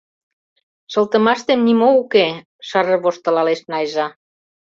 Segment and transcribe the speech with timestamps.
[0.91, 2.25] Шылтымаштем нимо уке,—
[2.67, 4.07] шыр-р воштылалеш Найжа.